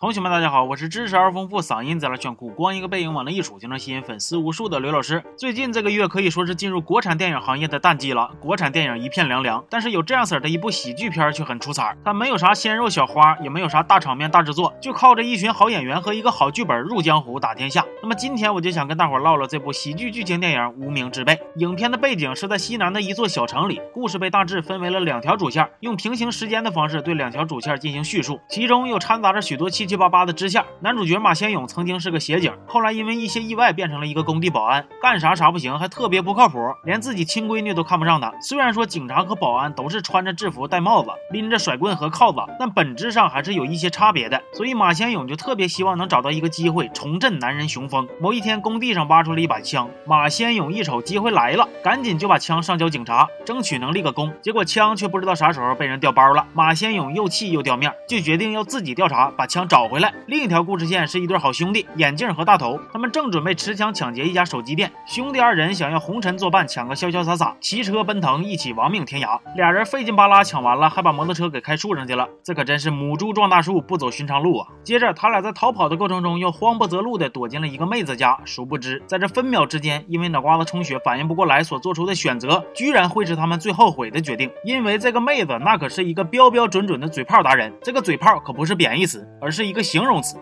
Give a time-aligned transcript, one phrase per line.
[0.00, 5.20] 同学们，大家好，我是知识而丰富、嗓音贼拉炫酷、光一个背影往那一杵就能吸引粉丝无数的刘老师。
[5.36, 9.64] 最近这个月可以说是进入国产电影行业的淡季了，国产电影一片凉凉。
[9.68, 17.84] 但是有这样式儿的一部喜剧片却很出彩，它没有啥鲜肉小花，也没有啥大场面大制作，就靠着一群好演员和一个好剧本入江湖打天下。
[18.00, 21.32] 那么今天我就想跟大伙唠唠这部喜剧剧情电影《无名之辈》。
[21.56, 30.64] 影片的背景是在西南的一座小城里，故事被大致分为了两条主线，用平行时间的方式对两条主线进行叙述，其中又掺杂着许多七七八八的支线。
[30.80, 38.32] 男主角马先勇曾经是个协警，后来因为一些意外变成了一个工地保安，干啥啥不行，还特别不靠谱，连自己亲闺女都看不上他。
[38.40, 44.40] 虽然说警察和保安都是穿着制服、戴帽子、拎着甩棍和铐子，但本质上还是有一些差别的。
[44.52, 48.06] 所以马先勇就特别希望能找到一个机会重振男人雄风。
[48.20, 54.32] 某一天，工地上挖出了一把枪，马先勇一瞅机会来了，赶紧就把枪上交警察，争取能立个功。
[54.42, 60.12] 结果枪却不知道啥时候被人调包了，马先勇又气又掉面，就决定要自己调查，把枪找回来。
[60.26, 60.58] 另一条。
[60.68, 64.92] 故事线是一对好兄弟，眼镜和大头，他们正准备持枪抢劫一家手机店。
[65.06, 69.40] 兄弟二人想要红尘作伴，抢个潇潇洒洒，骑车奔腾，一起亡命天涯。
[69.56, 72.28] 俩人费劲巴拉抢完了，还把摩托车给开树上去了。
[72.44, 74.66] 这可真是母猪撞大树，不走寻常路啊！
[74.82, 78.38] 接着，他俩在逃跑的过程中，又慌不择路的躲进了一个妹子家。
[78.44, 84.50] 殊不知，在这分秒之间，因为脑瓜子充血，反应不过来，所做出的选择，居然会是他们最后悔的决定。
[84.64, 87.72] 因为这个妹子，那可是一个标标准准的嘴炮达人。
[87.80, 90.36] 这个嘴炮可不是贬义词，而是一个形容词。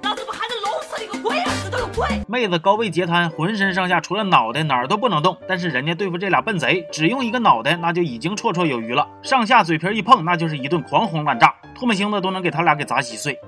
[2.28, 5.36] 妹子高位截瘫，浑身上下除了脑袋哪儿都不能动。
[5.48, 9.06] 但是人家对付这俩笨贼，只用一个脑袋那就已经绰绰有余了。
[9.22, 13.38] 上下嘴皮一碰，那就是一顿狂轰滥炸，唾沫星子都能给他俩给砸稀碎。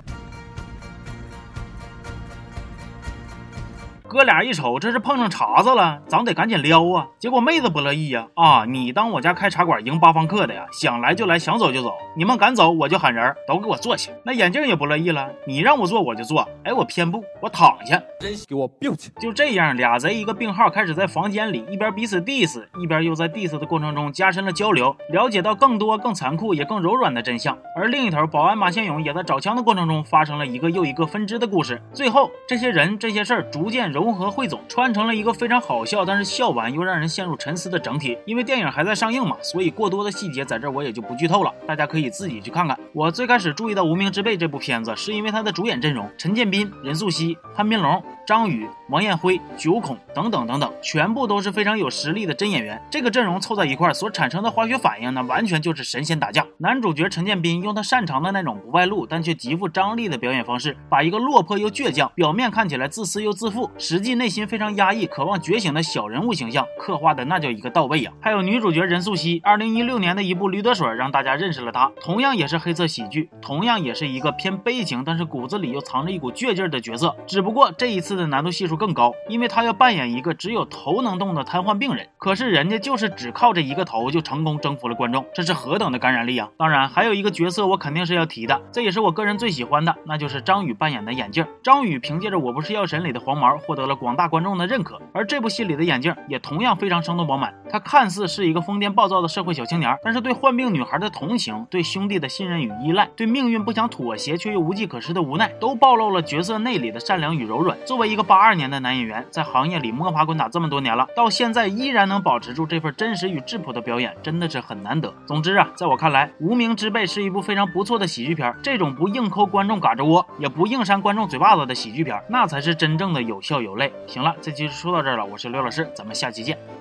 [4.09, 7.07] 哥俩一瞅，这是碰上茬子了，咱得赶紧撩啊！
[7.19, 10.65] 结果妹子不乐意呀，啊，你当我家开茶馆迎八方客的呀？
[10.71, 14.11] 想来就来，想走就走，你们敢走，我就喊人，都给我坐下。
[14.25, 19.09] 那眼镜也不乐意了，你让我坐我就坐，哎，我偏不，我躺下，真给我 built。
[19.19, 27.55] 就这样，俩贼一个病号开始在房间里一边彼此 diss，一边又在 diss 的过程中加深了交流，了解到更多更残酷也更柔软的真相。
[27.75, 31.79] 而另一头，保安马先勇也在找枪的过程中发生了一个又一个分支的故事。
[31.93, 33.98] 最后，这些人这些事儿逐渐融。
[34.03, 38.17] 融合汇总，穿成了一个非常好笑，但是笑完又让人陷入沉思的整体。
[38.25, 42.79] 因为电影还在上映嘛，所以过多的细节在这我也就不剧透了，大家可以自己去看看。
[42.93, 48.01] 我最开始注意到《无名之辈》这部片子，是因为它的主演阵容：陈建斌、任素汐、潘斌龙。
[48.25, 52.81] 张宇、王艳辉、九孔等等等等，全部都是非常有实力的真演员。
[52.89, 56.45] 这个阵容凑在一块儿所产生的化学反应呢，完全就是神仙打架。
[56.57, 68.11] 男主角陈建斌用他擅长的那种不外露但却极富张力的表演方式，把一个落魄又倔强、表面看起来自私又自负，实际内心非常压抑、渴望觉醒的小人物形象刻画的那叫一个到位呀。
[68.21, 77.15] 还有女主角任素汐，二零一六年的一部《驴得水》让大家认识了她，同样也是黑色喜剧，同样也是一个偏悲情，但是骨子里又藏着一股倔劲儿的角色。
[77.25, 78.19] 只不过这一次。
[78.19, 82.07] 的难度系数更高，因为他要扮演一个只有头能动的瘫痪病人。
[82.17, 86.49] 可是人家就是只靠着一个头就成功征服了观众，这是何等的感染力啊！
[86.57, 91.45] 当然还有一个角色我肯定是要提的，这也是我个人最喜欢的，那就是张宇扮演的眼镜。
[91.61, 97.53] 张宇凭借着《我不是药神》里的黄毛获得了广大观众的认可，而这部戏里的眼镜也同样非常生动饱满。
[97.69, 107.77] 他看似是一个疯癫暴躁的社会小青年，但是对患病女孩的同情，对兄弟的信任与依赖，对命运不想妥协却又无计可施的无奈，都暴露了角色内里的善良与柔软。
[107.85, 115.13] 作为一个八二年的男演员，在行业里摸爬滚打这么多年了，到现在依然能保持住这份真实与质朴的表演，真的是很难得。
[115.25, 118.55] 总之啊，在我看来，《无名之辈》是一部非常不错的喜剧片。
[118.61, 123.91] 这种不硬抠观众嘎吱窝，也不硬扇观众嘴巴子的喜剧片，那才是真正的有笑有泪。
[124.07, 126.78] 行了，这期就说到这儿了，我是刘老师，咱们下期见。